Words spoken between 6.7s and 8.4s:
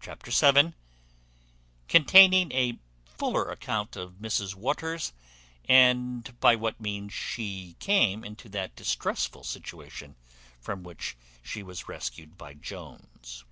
means she came